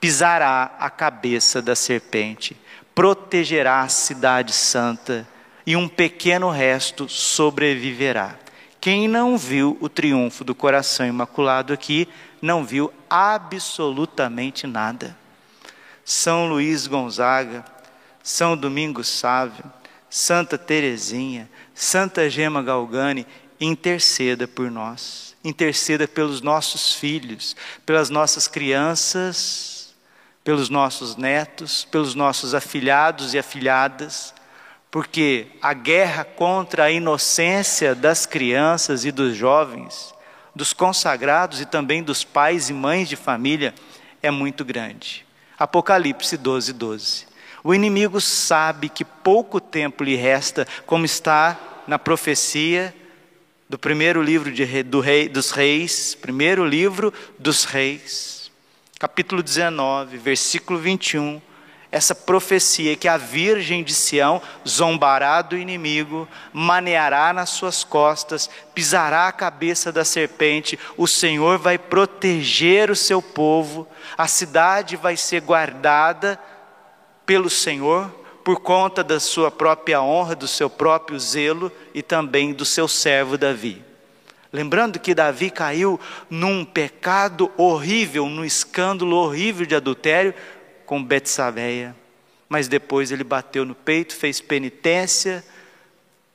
pisará 0.00 0.76
a 0.78 0.88
cabeça 0.88 1.60
da 1.60 1.74
serpente, 1.74 2.56
protegerá 2.94 3.82
a 3.82 3.88
cidade 3.88 4.52
santa 4.52 5.26
e 5.66 5.76
um 5.76 5.88
pequeno 5.88 6.50
resto 6.50 7.08
sobreviverá. 7.08 8.36
Quem 8.80 9.08
não 9.08 9.36
viu 9.36 9.76
o 9.80 9.88
triunfo 9.88 10.44
do 10.44 10.54
coração 10.54 11.04
imaculado 11.06 11.72
aqui, 11.72 12.08
não 12.40 12.64
viu 12.64 12.92
absolutamente 13.10 14.66
nada. 14.66 15.16
São 16.04 16.48
Luís 16.48 16.86
Gonzaga, 16.86 17.64
São 18.22 18.56
Domingos 18.56 19.08
Sávio, 19.08 19.64
Santa 20.08 20.56
Teresinha, 20.56 21.50
Santa 21.74 22.30
Gema 22.30 22.62
Galgani, 22.62 23.26
interceda 23.60 24.46
por 24.46 24.70
nós, 24.70 25.25
interceda 25.46 26.08
pelos 26.08 26.40
nossos 26.42 26.94
filhos, 26.94 27.54
pelas 27.84 28.10
nossas 28.10 28.48
crianças, 28.48 29.94
pelos 30.42 30.68
nossos 30.68 31.16
netos, 31.16 31.84
pelos 31.84 32.14
nossos 32.14 32.52
afilhados 32.52 33.32
e 33.32 33.38
afilhadas, 33.38 34.34
porque 34.90 35.46
a 35.62 35.72
guerra 35.72 36.24
contra 36.24 36.84
a 36.84 36.90
inocência 36.90 37.94
das 37.94 38.26
crianças 38.26 39.04
e 39.04 39.12
dos 39.12 39.36
jovens, 39.36 40.12
dos 40.54 40.72
consagrados 40.72 41.60
e 41.60 41.66
também 41.66 42.02
dos 42.02 42.24
pais 42.24 42.68
e 42.68 42.72
mães 42.72 43.08
de 43.08 43.14
família 43.14 43.72
é 44.22 44.30
muito 44.30 44.64
grande. 44.64 45.24
Apocalipse 45.58 46.36
12, 46.36 46.72
12. 46.72 47.26
O 47.62 47.74
inimigo 47.74 48.20
sabe 48.20 48.88
que 48.88 49.04
pouco 49.04 49.60
tempo 49.60 50.02
lhe 50.02 50.16
resta, 50.16 50.66
como 50.86 51.04
está 51.04 51.58
na 51.86 51.98
profecia 51.98 52.94
do 53.68 53.78
primeiro 53.78 54.22
livro 54.22 54.50
de, 54.52 54.82
do 54.82 55.00
rei, 55.00 55.28
dos 55.28 55.50
reis, 55.50 56.14
primeiro 56.14 56.64
livro 56.64 57.12
dos 57.38 57.64
reis, 57.64 58.50
capítulo 58.98 59.42
19, 59.42 60.16
versículo 60.18 60.78
21 60.78 61.40
essa 61.90 62.14
profecia 62.14 62.96
que 62.96 63.08
a 63.08 63.16
virgem 63.16 63.82
de 63.82 63.94
Sião 63.94 64.42
zombará 64.68 65.40
do 65.40 65.56
inimigo, 65.56 66.28
maneará 66.52 67.32
nas 67.32 67.50
suas 67.50 67.84
costas, 67.84 68.50
pisará 68.74 69.28
a 69.28 69.32
cabeça 69.32 69.92
da 69.92 70.04
serpente, 70.04 70.78
o 70.96 71.06
Senhor 71.06 71.58
vai 71.58 71.78
proteger 71.78 72.90
o 72.90 72.96
seu 72.96 73.22
povo, 73.22 73.88
a 74.18 74.26
cidade 74.26 74.96
vai 74.96 75.16
ser 75.16 75.40
guardada 75.40 76.38
pelo 77.24 77.48
Senhor 77.48 78.25
por 78.46 78.60
conta 78.60 79.02
da 79.02 79.18
sua 79.18 79.50
própria 79.50 80.00
honra, 80.00 80.36
do 80.36 80.46
seu 80.46 80.70
próprio 80.70 81.18
zelo 81.18 81.72
e 81.92 82.00
também 82.00 82.52
do 82.52 82.64
seu 82.64 82.86
servo 82.86 83.36
Davi. 83.36 83.82
Lembrando 84.52 85.00
que 85.00 85.16
Davi 85.16 85.50
caiu 85.50 85.98
num 86.30 86.64
pecado 86.64 87.50
horrível, 87.56 88.28
num 88.28 88.44
escândalo 88.44 89.16
horrível 89.16 89.66
de 89.66 89.74
adultério, 89.74 90.32
com 90.84 91.02
Betsabeia, 91.02 91.96
mas 92.48 92.68
depois 92.68 93.10
ele 93.10 93.24
bateu 93.24 93.64
no 93.64 93.74
peito, 93.74 94.14
fez 94.14 94.40
penitência, 94.40 95.44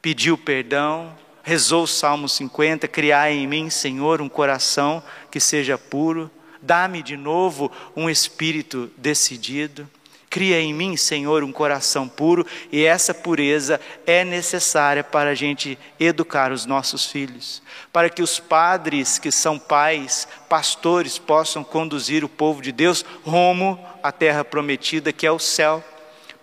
pediu 0.02 0.38
perdão, 0.38 1.18
rezou 1.42 1.84
o 1.84 1.88
Salmo 1.88 2.28
50, 2.28 2.90
criar 2.90 3.32
em 3.32 3.48
mim, 3.48 3.70
Senhor, 3.70 4.22
um 4.22 4.28
coração 4.28 5.02
que 5.32 5.40
seja 5.40 5.78
puro, 5.78 6.30
dá-me 6.62 7.02
de 7.02 7.16
novo 7.16 7.72
um 7.96 8.10
espírito 8.10 8.92
decidido. 8.98 9.90
Cria 10.32 10.62
em 10.62 10.74
mim, 10.74 10.96
Senhor, 10.96 11.44
um 11.44 11.52
coração 11.52 12.08
puro, 12.08 12.48
e 12.72 12.86
essa 12.86 13.14
pureza 13.14 13.82
é 14.08 14.24
necessária 14.24 15.04
para 15.04 15.32
a 15.32 15.36
gente 15.36 15.78
educar 16.00 16.54
os 16.54 16.66
nossos 16.66 17.06
filhos, 17.06 17.62
para 17.92 18.10
que 18.10 18.22
os 18.24 18.40
padres 18.40 19.20
que 19.20 19.30
são 19.30 19.60
pais, 19.60 20.26
pastores, 20.48 21.18
possam 21.18 21.66
conduzir 21.66 22.24
o 22.24 22.30
povo 22.30 22.62
de 22.62 22.72
Deus 22.72 23.04
rumo 23.26 23.78
à 24.02 24.10
terra 24.10 24.46
prometida, 24.46 25.12
que 25.12 25.28
é 25.28 25.32
o 25.34 25.38
céu, 25.38 25.84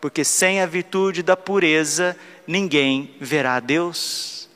porque 0.02 0.22
sem 0.22 0.60
a 0.60 0.66
virtude 0.66 1.22
da 1.22 1.34
pureza, 1.34 2.14
ninguém 2.46 3.16
verá 3.18 3.54
a 3.54 3.60
Deus. 3.60 4.50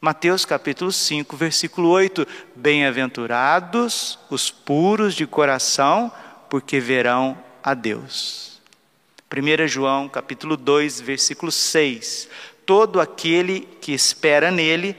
Mateus 0.00 0.46
capítulo 0.46 0.90
5, 0.90 1.36
versículo 1.36 1.90
8: 1.90 2.26
Bem-aventurados 2.56 4.18
os 4.30 4.50
puros 4.50 5.14
de 5.14 5.26
coração, 5.26 6.10
porque 6.48 6.80
verão 6.80 7.36
a 7.62 7.74
Deus. 7.74 8.47
1 9.30 9.68
João 9.68 10.08
capítulo 10.08 10.56
2, 10.56 11.02
versículo 11.02 11.52
6. 11.52 12.28
Todo 12.64 12.98
aquele 12.98 13.60
que 13.80 13.92
espera 13.92 14.50
nele 14.50 14.96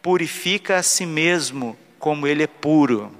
purifica 0.00 0.76
a 0.76 0.82
si 0.82 1.04
mesmo, 1.04 1.76
como 1.98 2.26
ele 2.26 2.44
é 2.44 2.46
puro. 2.46 3.10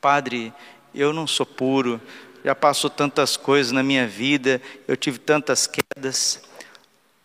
Padre, 0.00 0.52
eu 0.92 1.12
não 1.12 1.26
sou 1.26 1.46
puro, 1.46 2.00
já 2.44 2.54
passou 2.54 2.90
tantas 2.90 3.36
coisas 3.36 3.70
na 3.70 3.82
minha 3.82 4.06
vida, 4.06 4.60
eu 4.88 4.96
tive 4.96 5.18
tantas 5.18 5.68
quedas. 5.68 6.42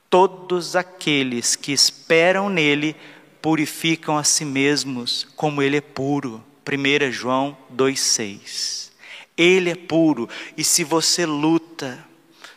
Todos 0.10 0.76
aqueles 0.76 1.56
que 1.56 1.72
esperam 1.72 2.50
nele 2.50 2.96
purificam 3.42 4.18
a 4.18 4.24
si 4.24 4.46
mesmos, 4.46 5.28
como 5.36 5.62
ele 5.62 5.78
é 5.78 5.82
puro. 5.82 6.44
1 6.68 7.12
João 7.12 7.58
2,6. 7.76 8.92
Ele 9.36 9.72
é 9.72 9.76
puro, 9.76 10.30
e 10.56 10.64
se 10.64 10.84
você 10.84 11.26
luta, 11.26 12.11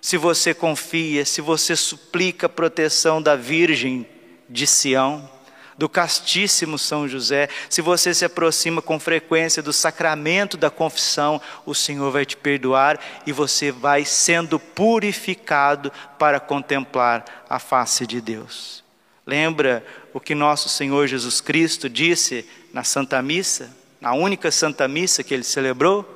se 0.04 0.18
você 0.18 0.52
confia, 0.52 1.24
se 1.24 1.40
você 1.40 1.74
suplica 1.74 2.44
a 2.44 2.50
proteção 2.50 3.22
da 3.22 3.36
Virgem 3.36 4.06
de 4.50 4.66
Sião, 4.66 5.30
do 5.78 5.88
castíssimo 5.88 6.78
São 6.78 7.08
José, 7.08 7.48
se 7.70 7.80
você 7.80 8.12
se 8.12 8.22
aproxima 8.22 8.82
com 8.82 9.00
frequência 9.00 9.62
do 9.62 9.72
sacramento 9.72 10.58
da 10.58 10.68
confissão, 10.68 11.40
o 11.64 11.74
Senhor 11.74 12.10
vai 12.10 12.26
te 12.26 12.36
perdoar 12.36 13.00
e 13.26 13.32
você 13.32 13.72
vai 13.72 14.04
sendo 14.04 14.60
purificado 14.60 15.90
para 16.18 16.38
contemplar 16.38 17.24
a 17.48 17.58
face 17.58 18.06
de 18.06 18.20
Deus. 18.20 18.84
Lembra 19.26 19.82
o 20.12 20.20
que 20.20 20.34
nosso 20.34 20.68
Senhor 20.68 21.06
Jesus 21.06 21.40
Cristo 21.40 21.88
disse 21.88 22.46
na 22.74 22.84
Santa 22.84 23.22
Missa, 23.22 23.74
na 24.02 24.12
única 24.12 24.50
Santa 24.50 24.86
Missa 24.86 25.24
que 25.24 25.32
ele 25.32 25.44
celebrou? 25.44 26.06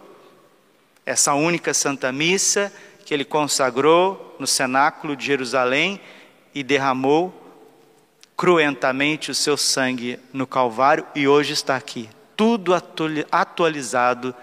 Essa 1.07 1.33
única 1.33 1.73
Santa 1.73 2.12
Missa 2.12 2.71
que 3.08 3.14
ele 3.14 3.24
consagrou 3.24 4.36
no 4.38 4.46
cenáculo 4.46 5.16
de 5.16 5.24
Jerusalém 5.24 5.98
e 6.54 6.62
derramou 6.62 7.32
cruentamente 8.36 9.30
o 9.30 9.34
seu 9.34 9.56
sangue 9.56 10.20
no 10.30 10.46
Calvário 10.46 11.06
e 11.14 11.26
hoje 11.26 11.54
está 11.54 11.74
aqui, 11.74 12.06
tudo 12.36 12.74
atualizado 13.32 14.34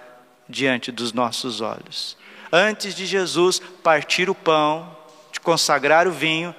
diante 0.50 0.92
dos 0.92 1.14
nossos 1.14 1.62
olhos. 1.62 2.18
Antes 2.52 2.96
de 2.96 3.06
Jesus 3.06 3.62
partir 3.84 4.32
o 4.32 4.34
pão, 4.34 4.98
de 5.32 5.40
consagrar 5.40 6.08
o 6.08 6.12
vinho, 6.12 6.56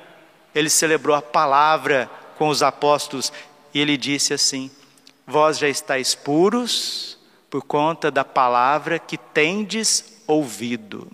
ele 0.55 0.71
celebrou 0.71 1.17
a 1.17 1.21
palavra 1.21 2.09
com 2.39 2.49
os 2.49 2.63
apóstolos 2.63 3.33
e 3.75 3.81
ele 3.81 3.97
disse 3.97 4.33
assim: 4.33 4.71
Vós 5.27 5.59
já 5.59 5.69
estáis 5.69 6.15
puros 6.15 7.19
por 7.51 7.63
conta 7.63 8.13
da 8.13 8.25
palavra 8.25 8.97
que 8.97 9.19
tendes 9.19 10.23
ouvido. 10.29 11.11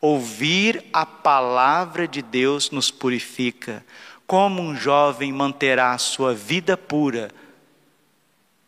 Ouvir 0.00 0.84
a 0.92 1.04
palavra 1.04 2.06
de 2.06 2.22
Deus 2.22 2.70
nos 2.70 2.90
purifica. 2.90 3.84
Como 4.26 4.62
um 4.62 4.76
jovem 4.76 5.32
manterá 5.32 5.92
a 5.92 5.98
sua 5.98 6.34
vida 6.34 6.76
pura, 6.76 7.30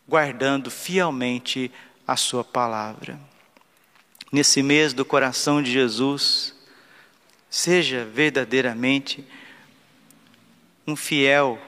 guardando 0.07 0.69
fielmente 0.71 1.71
a 2.07 2.17
sua 2.17 2.43
palavra. 2.43 3.19
Nesse 4.31 4.63
mês 4.63 4.93
do 4.93 5.05
coração 5.05 5.61
de 5.61 5.71
Jesus, 5.71 6.55
seja 7.49 8.05
verdadeiramente 8.05 9.25
um 10.87 10.95
fiel 10.95 11.59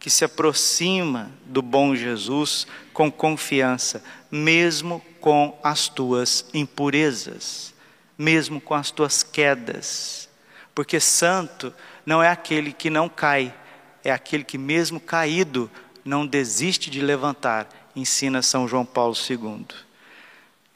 que 0.00 0.08
se 0.08 0.24
aproxima 0.24 1.30
do 1.44 1.60
bom 1.60 1.94
Jesus 1.94 2.66
com 2.92 3.10
confiança, 3.10 4.02
mesmo 4.30 5.04
com 5.20 5.58
as 5.62 5.88
tuas 5.88 6.46
impurezas, 6.52 7.73
mesmo 8.16 8.60
com 8.60 8.74
as 8.74 8.90
tuas 8.90 9.22
quedas. 9.22 10.28
Porque 10.74 10.98
santo 10.98 11.72
não 12.04 12.22
é 12.22 12.28
aquele 12.28 12.72
que 12.72 12.90
não 12.90 13.08
cai, 13.08 13.54
é 14.02 14.10
aquele 14.10 14.44
que, 14.44 14.58
mesmo 14.58 15.00
caído, 15.00 15.70
não 16.04 16.26
desiste 16.26 16.90
de 16.90 17.00
levantar, 17.00 17.68
ensina 17.96 18.42
São 18.42 18.68
João 18.68 18.84
Paulo 18.84 19.14
II. 19.14 19.66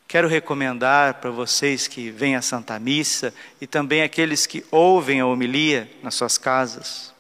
Quero 0.07 0.27
recomendar 0.27 1.15
para 1.15 1.31
vocês 1.31 1.87
que 1.87 2.11
vêm 2.11 2.35
à 2.35 2.41
Santa 2.41 2.79
Missa 2.79 3.35
e 3.61 3.67
também 3.67 4.03
aqueles 4.03 4.47
que 4.47 4.65
ouvem 4.71 5.21
a 5.21 5.27
homilia 5.27 5.91
nas 6.03 6.15
suas 6.15 6.39
casas, 6.39 7.13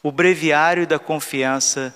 o 0.00 0.12
Breviário 0.12 0.86
da 0.86 0.98
Confiança 0.98 1.92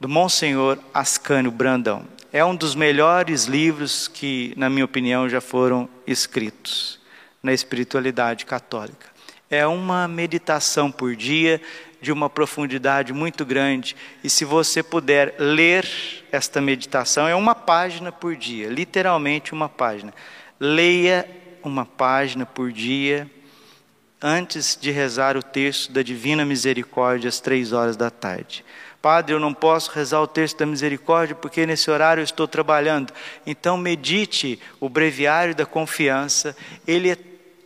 do 0.00 0.08
Monsenhor 0.08 0.78
Ascânio 0.92 1.50
Brandão. 1.50 2.04
É 2.32 2.44
um 2.44 2.54
dos 2.54 2.76
melhores 2.76 3.46
livros 3.46 4.06
que, 4.06 4.54
na 4.56 4.70
minha 4.70 4.84
opinião, 4.84 5.28
já 5.28 5.40
foram 5.40 5.88
escritos 6.06 7.00
na 7.42 7.52
espiritualidade 7.52 8.46
católica. 8.46 9.08
É 9.50 9.66
uma 9.66 10.06
meditação 10.06 10.92
por 10.92 11.16
dia 11.16 11.60
de 12.00 12.12
uma 12.12 12.30
profundidade 12.30 13.12
muito 13.12 13.44
grande. 13.44 13.96
E 14.22 14.30
se 14.30 14.44
você 14.44 14.80
puder 14.80 15.34
ler 15.40 15.84
esta 16.30 16.60
meditação, 16.60 17.26
é 17.26 17.34
uma 17.34 17.54
página 17.54 18.12
por 18.12 18.36
dia, 18.36 18.68
literalmente 18.68 19.52
uma 19.52 19.68
página. 19.68 20.14
Leia 20.60 21.28
uma 21.64 21.84
página 21.84 22.46
por 22.46 22.70
dia 22.70 23.28
antes 24.22 24.78
de 24.80 24.92
rezar 24.92 25.36
o 25.36 25.42
texto 25.42 25.90
da 25.90 26.00
Divina 26.00 26.44
Misericórdia 26.44 27.28
às 27.28 27.40
três 27.40 27.72
horas 27.72 27.96
da 27.96 28.08
tarde. 28.08 28.64
Padre, 29.02 29.34
eu 29.34 29.40
não 29.40 29.54
posso 29.54 29.90
rezar 29.92 30.20
o 30.20 30.26
texto 30.26 30.58
da 30.58 30.66
misericórdia 30.66 31.34
porque 31.34 31.64
nesse 31.64 31.90
horário 31.90 32.20
eu 32.20 32.24
estou 32.24 32.46
trabalhando. 32.46 33.12
Então 33.46 33.76
medite 33.76 34.60
o 34.78 34.88
breviário 34.88 35.54
da 35.54 35.64
confiança. 35.64 36.54
Ele 36.86 37.10
é 37.10 37.16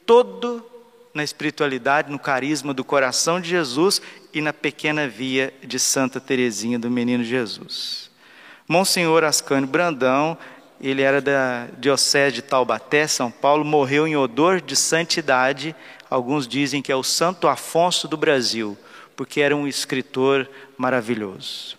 todo 0.07 0.65
na 1.13 1.23
espiritualidade, 1.23 2.11
no 2.11 2.19
carisma 2.19 2.75
do 2.75 2.85
coração 2.85 3.41
de 3.41 3.49
Jesus 3.49 4.01
e 4.33 4.41
na 4.41 4.53
pequena 4.53 5.09
via 5.09 5.55
de 5.63 5.79
Santa 5.79 6.21
Teresinha 6.21 6.79
do 6.79 6.91
Menino 6.91 7.23
Jesus. 7.23 8.11
Monsenhor 8.67 9.23
Ascânio 9.23 9.69
Brandão, 9.69 10.37
ele 10.81 11.03
era 11.03 11.21
da 11.21 11.67
Diocese 11.79 12.37
de 12.37 12.43
Taubaté, 12.43 13.07
São 13.07 13.31
Paulo, 13.31 13.65
morreu 13.65 14.09
em 14.09 14.17
odor 14.17 14.61
de 14.61 14.75
santidade. 14.75 15.75
Alguns 16.11 16.49
dizem 16.49 16.83
que 16.83 16.91
é 16.91 16.97
o 16.97 17.03
Santo 17.03 17.47
Afonso 17.47 18.09
do 18.09 18.17
Brasil, 18.17 18.77
porque 19.17 19.41
era 19.41 19.55
um 19.55 19.67
escritor 19.67 20.49
maravilhoso. 20.77 21.79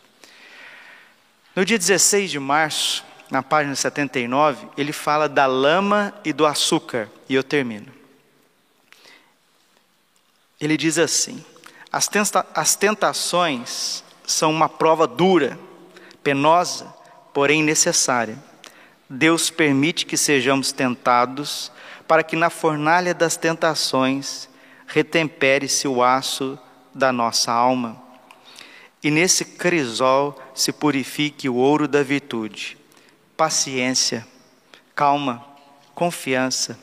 No 1.56 1.64
dia 1.64 1.78
16 1.78 2.32
de 2.32 2.40
março, 2.40 3.04
na 3.30 3.42
página 3.42 3.76
79, 3.76 4.68
ele 4.78 4.92
fala 4.92 5.28
da 5.28 5.46
lama 5.46 6.14
e 6.24 6.32
do 6.32 6.46
açúcar, 6.46 7.10
e 7.28 7.36
eu 7.36 7.44
termino. 7.44 7.92
Ele 10.60 10.78
diz 10.78 10.98
assim: 10.98 11.44
as, 11.92 12.08
tenta 12.08 12.46
as 12.54 12.76
tentações 12.76 14.04
são 14.26 14.52
uma 14.52 14.68
prova 14.68 15.08
dura, 15.08 15.58
penosa, 16.24 16.94
porém 17.34 17.64
necessária. 17.64 18.38
Deus 19.10 19.50
permite 19.50 20.06
que 20.06 20.18
sejamos 20.18 20.72
tentados 20.72 21.72
para 22.08 22.24
que 22.24 22.36
na 22.36 22.50
fornalha 22.50 23.14
das 23.14 23.38
tentações 23.38 24.50
retempere-se 24.88 25.88
o 25.88 26.04
aço 26.04 26.60
da 26.96 27.12
nossa 27.12 27.52
alma. 27.52 28.02
E 29.04 29.12
nesse 29.12 29.44
crisol 29.44 30.42
se 30.56 30.72
purifique 30.72 31.50
o 31.50 31.56
ouro 31.56 31.88
da 31.88 32.02
virtude. 32.02 32.78
Paciência, 33.36 34.26
calma, 34.96 35.46
confiança, 35.94 36.80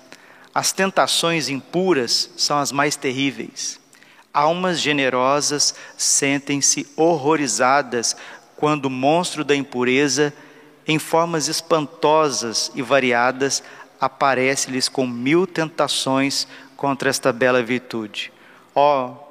as 0.54 0.70
tentações 0.70 1.48
impuras 1.48 2.30
são 2.36 2.58
as 2.58 2.70
mais 2.70 2.94
terríveis. 2.94 3.80
Almas 4.34 4.80
generosas 4.80 5.74
sentem-se 5.96 6.86
horrorizadas 6.94 8.14
quando 8.56 8.86
o 8.86 8.90
monstro 8.90 9.44
da 9.44 9.56
impureza, 9.56 10.32
em 10.86 10.98
formas 10.98 11.48
espantosas 11.48 12.70
e 12.74 12.82
variadas, 12.82 13.62
aparece-lhes 14.00 14.88
com 14.88 15.06
mil 15.06 15.46
tentações 15.46 16.46
contra 16.76 17.08
esta 17.08 17.32
bela 17.32 17.62
virtude. 17.62 18.32
Ó, 18.74 19.06
oh, 19.06 19.21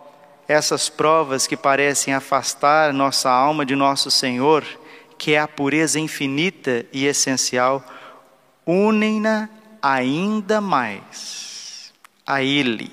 essas 0.52 0.90
provas 0.90 1.48
que 1.48 1.58
parecem 1.58 2.14
afastar 2.14 2.94
nossa 2.94 3.30
alma 3.30 3.66
de 3.66 3.76
nosso 3.76 4.12
Senhor, 4.12 4.66
que 5.18 5.34
é 5.34 5.40
a 5.40 5.48
pureza 5.48 6.00
infinita 6.00 6.86
e 6.92 7.06
essencial, 7.06 7.84
unem-na 8.66 9.50
ainda 9.82 10.62
mais 10.62 11.94
a 12.26 12.42
Ele. 12.42 12.92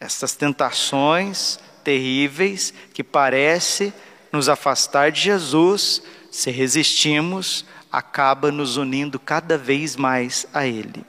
Essas 0.00 0.34
tentações 0.34 1.58
terríveis 1.82 2.72
que 2.92 3.02
parece 3.02 3.92
nos 4.32 4.48
afastar 4.48 5.10
de 5.10 5.20
Jesus, 5.22 6.02
se 6.30 6.50
resistimos, 6.50 7.64
acaba 7.90 8.52
nos 8.52 8.76
unindo 8.76 9.18
cada 9.18 9.56
vez 9.56 9.96
mais 9.96 10.46
a 10.52 10.66
Ele. 10.66 11.04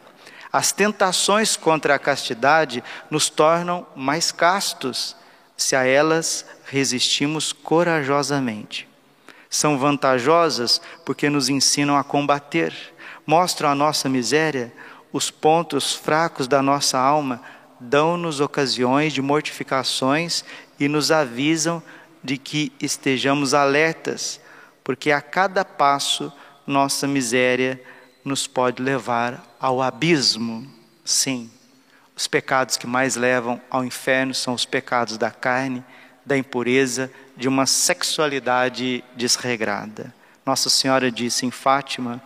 As 0.51 0.71
tentações 0.71 1.55
contra 1.55 1.95
a 1.95 1.99
castidade 1.99 2.83
nos 3.09 3.29
tornam 3.29 3.85
mais 3.95 4.31
castos 4.31 5.15
se 5.55 5.75
a 5.75 5.85
elas 5.85 6.45
resistimos 6.65 7.53
corajosamente. 7.53 8.87
São 9.49 9.77
vantajosas 9.77 10.81
porque 11.05 11.29
nos 11.29 11.49
ensinam 11.49 11.97
a 11.97 12.03
combater, 12.03 12.73
mostram 13.25 13.69
a 13.69 13.75
nossa 13.75 14.09
miséria, 14.09 14.73
os 15.11 15.29
pontos 15.29 15.93
fracos 15.93 16.47
da 16.47 16.61
nossa 16.61 16.97
alma, 16.97 17.41
dão-nos 17.79 18.39
ocasiões 18.39 19.13
de 19.13 19.21
mortificações 19.21 20.43
e 20.79 20.87
nos 20.87 21.11
avisam 21.11 21.81
de 22.23 22.37
que 22.37 22.71
estejamos 22.79 23.53
alertas, 23.53 24.39
porque 24.83 25.11
a 25.11 25.21
cada 25.21 25.63
passo 25.63 26.31
nossa 26.65 27.07
miséria 27.07 27.81
nos 28.29 28.47
pode 28.47 28.81
levar 28.81 29.43
ao 29.59 29.81
abismo. 29.81 30.65
Sim, 31.03 31.49
os 32.15 32.27
pecados 32.27 32.77
que 32.77 32.87
mais 32.87 33.15
levam 33.15 33.59
ao 33.69 33.83
inferno 33.83 34.33
são 34.33 34.53
os 34.53 34.65
pecados 34.65 35.17
da 35.17 35.31
carne, 35.31 35.83
da 36.25 36.37
impureza, 36.37 37.11
de 37.35 37.47
uma 37.47 37.65
sexualidade 37.65 39.03
desregrada. 39.15 40.13
Nossa 40.45 40.69
Senhora 40.69 41.11
disse 41.11 41.45
em 41.45 41.51
Fátima, 41.51 42.21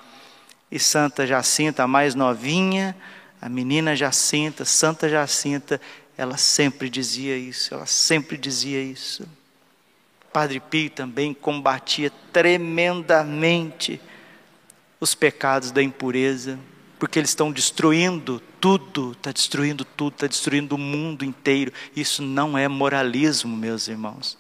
e 0.70 0.78
Santa 0.80 1.26
Jacinta, 1.26 1.84
a 1.84 1.88
mais 1.88 2.16
novinha, 2.16 2.96
a 3.42 3.48
menina 3.48 3.96
Jacinta, 3.96 4.66
Santa 4.66 5.08
Jacinta, 5.08 5.80
ela 6.18 6.36
sempre 6.38 6.90
dizia 6.90 7.38
isso, 7.38 7.74
ela 7.74 7.86
sempre 7.86 8.38
dizia 8.38 8.82
isso. 8.82 9.28
Padre 10.34 10.60
Pio 10.60 10.90
também 10.90 11.34
combatia 11.34 12.12
tremendamente 12.32 14.02
os 15.04 15.14
pecados 15.14 15.70
da 15.70 15.84
impureza, 15.84 16.58
porque 16.98 17.20
eles 17.20 17.32
estão 17.32 17.52
destruindo 17.52 18.42
tudo, 18.62 19.12
está 19.12 19.34
destruindo 19.34 19.84
tudo, 19.84 20.14
está 20.14 20.28
destruindo 20.28 20.76
o 20.76 20.78
mundo 20.78 21.26
inteiro. 21.26 21.74
Isso 21.94 22.22
não 22.22 22.58
é 22.58 22.70
moralismo, 22.70 23.58
meus 23.58 23.90
irmãos. 23.90 24.38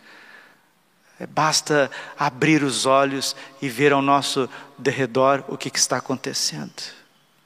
É, 1.20 1.28
basta 1.28 1.92
abrir 2.18 2.64
os 2.64 2.86
olhos 2.86 3.36
e 3.62 3.68
ver 3.68 3.92
ao 3.92 4.02
nosso 4.02 4.50
derredor 4.78 5.44
o 5.50 5.58
que, 5.58 5.70
que 5.70 5.78
está 5.78 5.98
acontecendo. 5.98 6.72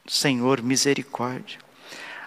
Senhor, 0.07 0.61
misericórdia. 0.61 1.57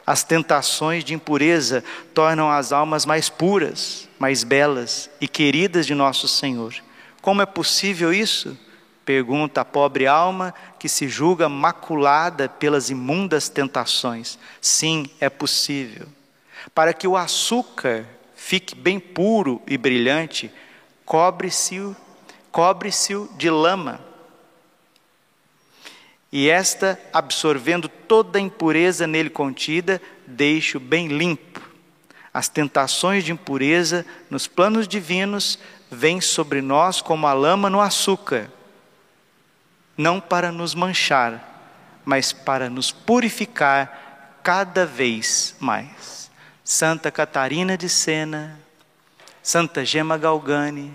As 0.04 0.24
tentações 0.24 1.04
de 1.04 1.14
impureza 1.14 1.84
tornam 2.12 2.50
as 2.50 2.72
almas 2.72 3.06
mais 3.06 3.28
puras, 3.28 4.08
mais 4.18 4.42
belas 4.42 5.08
e 5.20 5.28
queridas 5.28 5.86
de 5.86 5.94
nosso 5.94 6.26
Senhor. 6.26 6.74
Como 7.22 7.40
é 7.40 7.46
possível 7.46 8.12
isso? 8.12 8.58
Pergunta 9.10 9.62
a 9.62 9.64
pobre 9.64 10.06
alma 10.06 10.54
que 10.78 10.88
se 10.88 11.08
julga 11.08 11.48
maculada 11.48 12.48
pelas 12.48 12.90
imundas 12.90 13.48
tentações. 13.48 14.38
Sim, 14.60 15.10
é 15.18 15.28
possível. 15.28 16.06
Para 16.72 16.94
que 16.94 17.08
o 17.08 17.16
açúcar 17.16 18.06
fique 18.36 18.72
bem 18.72 19.00
puro 19.00 19.60
e 19.66 19.76
brilhante, 19.76 20.48
cobre-se 21.04 21.92
cobre 22.52 22.90
de 23.36 23.50
lama. 23.50 24.00
e 26.30 26.48
esta, 26.48 26.96
absorvendo 27.12 27.88
toda 27.88 28.38
a 28.38 28.40
impureza 28.40 29.08
nele 29.08 29.28
contida, 29.28 30.00
deixe-o 30.24 30.78
bem 30.78 31.08
limpo. 31.08 31.60
As 32.32 32.48
tentações 32.48 33.24
de 33.24 33.32
impureza 33.32 34.06
nos 34.30 34.46
planos 34.46 34.86
divinos 34.86 35.58
vêm 35.90 36.20
sobre 36.20 36.62
nós 36.62 37.02
como 37.02 37.26
a 37.26 37.32
lama 37.32 37.68
no 37.68 37.80
açúcar, 37.80 38.48
não 39.96 40.20
para 40.20 40.50
nos 40.50 40.74
manchar, 40.74 42.00
mas 42.04 42.32
para 42.32 42.70
nos 42.70 42.90
purificar 42.90 44.38
cada 44.42 44.86
vez 44.86 45.54
mais. 45.60 46.30
Santa 46.64 47.10
Catarina 47.10 47.76
de 47.76 47.88
Sena, 47.88 48.58
Santa 49.42 49.84
Gema 49.84 50.16
Galgani, 50.16 50.92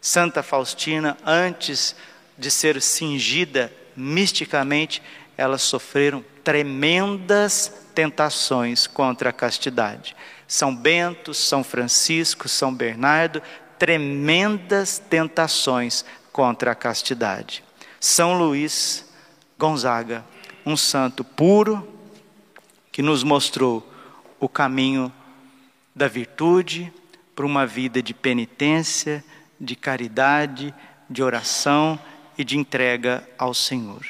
Santa 0.00 0.42
Faustina, 0.42 1.16
antes 1.24 1.94
de 2.36 2.50
ser 2.50 2.80
cingida 2.80 3.72
misticamente, 3.96 5.02
elas 5.36 5.62
sofreram 5.62 6.24
tremendas 6.42 7.72
tentações 7.94 8.86
contra 8.86 9.30
a 9.30 9.32
castidade. 9.32 10.16
São 10.48 10.74
Bento, 10.74 11.32
São 11.32 11.62
Francisco, 11.62 12.48
São 12.48 12.74
Bernardo, 12.74 13.42
tremendas 13.78 14.98
tentações 14.98 16.04
contra 16.32 16.72
a 16.72 16.74
castidade. 16.74 17.62
São 18.02 18.36
Luís 18.36 19.08
Gonzaga, 19.56 20.24
um 20.66 20.76
santo 20.76 21.22
puro 21.22 21.86
que 22.90 23.00
nos 23.00 23.22
mostrou 23.22 23.88
o 24.40 24.48
caminho 24.48 25.12
da 25.94 26.08
virtude 26.08 26.92
para 27.36 27.46
uma 27.46 27.64
vida 27.64 28.02
de 28.02 28.12
penitência, 28.12 29.24
de 29.60 29.76
caridade, 29.76 30.74
de 31.08 31.22
oração 31.22 31.96
e 32.36 32.42
de 32.42 32.58
entrega 32.58 33.24
ao 33.38 33.54
Senhor. 33.54 34.04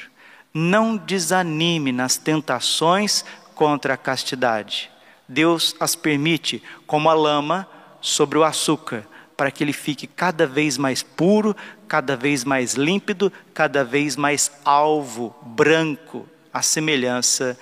Não 0.51 0.97
desanime 0.97 1.91
nas 1.91 2.17
tentações 2.17 3.23
contra 3.53 3.93
a 3.93 3.97
castidade. 3.97 4.89
Deus 5.27 5.75
as 5.79 5.95
permite 5.95 6.63
como 6.87 7.11
a 7.11 7.13
lama 7.13 7.69
sobre 8.01 8.39
o 8.39 8.43
açúcar, 8.43 9.05
para 9.43 9.51
que 9.51 9.61
ele 9.61 9.73
fique 9.73 10.07
cada 10.07 10.47
vez 10.47 10.77
mais 10.77 11.03
puro, 11.03 11.53
cada 11.85 12.15
vez 12.15 12.45
mais 12.45 12.75
límpido, 12.75 13.29
cada 13.53 13.83
vez 13.83 14.15
mais 14.15 14.49
alvo, 14.63 15.35
branco, 15.41 16.25
à 16.53 16.61
semelhança 16.61 17.59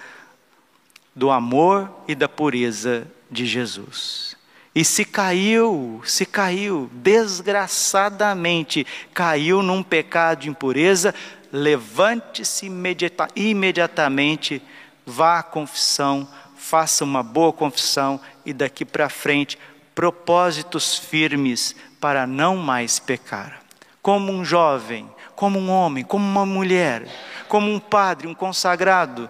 do 1.15 1.32
amor 1.32 1.89
e 2.08 2.13
da 2.13 2.30
pureza 2.30 3.08
de 3.32 3.48
Jesus. 3.48 4.38
E 4.76 4.86
se 4.86 5.04
caiu, 5.04 6.00
se 6.06 6.24
caiu, 6.24 6.88
desgraçadamente, 6.94 8.86
caiu 9.12 9.63
num 9.63 9.82
pecado 9.82 10.41
de 10.41 10.50
impureza, 10.50 11.15
levante-se 11.52 12.67
imediata, 12.67 13.28
imediatamente, 13.36 14.62
vá 15.04 15.39
à 15.39 15.44
confissão, 15.44 16.28
faça 16.56 17.04
uma 17.04 17.24
boa 17.24 17.52
confissão 17.52 18.22
e 18.46 18.54
daqui 18.54 18.86
para 18.86 19.10
frente, 19.10 19.58
propósitos 19.93 20.97
firmes 20.97 21.75
para 21.99 22.25
não 22.25 22.58
mais 22.58 22.99
pecar. 22.99 23.62
Como 24.01 24.32
um 24.32 24.43
jovem, 24.43 25.10
como 25.36 25.60
um 25.60 25.69
homem, 25.69 26.04
como 26.04 26.25
uma 26.25 26.45
mulher, 26.45 27.08
como 27.47 27.71
um 27.71 27.80
padre, 27.80 28.27
um 28.27 28.34
consagrado, 28.34 29.30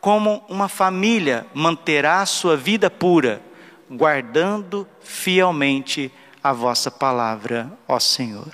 como 0.00 0.44
uma 0.48 0.68
família 0.68 1.46
manterá 1.54 2.24
sua 2.26 2.56
vida 2.56 2.90
pura 2.90 3.42
guardando 3.90 4.86
fielmente 5.02 6.12
a 6.42 6.52
vossa 6.52 6.90
palavra, 6.90 7.70
ó 7.88 7.98
Senhor. 7.98 8.48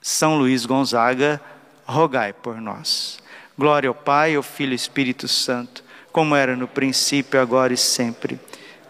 São 0.00 0.38
Luís 0.38 0.64
Gonzaga, 0.64 1.40
rogai 1.84 2.32
por 2.32 2.60
nós. 2.60 3.18
Glória 3.58 3.88
ao 3.88 3.94
Pai, 3.94 4.34
ao 4.34 4.42
Filho 4.42 4.72
e 4.72 4.76
Espírito 4.76 5.28
Santo, 5.28 5.84
como 6.12 6.34
era 6.34 6.56
no 6.56 6.66
princípio, 6.66 7.40
agora 7.40 7.74
e 7.74 7.76
sempre. 7.76 8.40